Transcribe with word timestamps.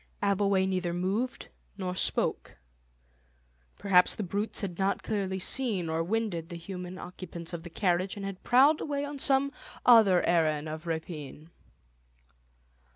Abbleway 0.23 0.65
neither 0.67 0.93
moved 0.95 1.49
nor 1.77 1.93
spoke. 1.95 2.57
Perhaps 3.77 4.15
the 4.15 4.23
brutes 4.23 4.61
had 4.61 4.79
not 4.79 5.03
clearly 5.03 5.37
seen 5.37 5.89
or 5.89 6.03
winded 6.03 6.49
the 6.49 6.55
human 6.55 6.97
occupants 6.97 7.53
of 7.53 7.61
the 7.61 7.69
carriage, 7.69 8.15
and 8.17 8.25
had 8.25 8.41
prowled 8.41 8.81
away 8.81 9.05
on 9.05 9.19
some 9.19 9.51
other 9.85 10.23
errand 10.23 10.67
of 10.67 10.87
rapine. 10.87 11.51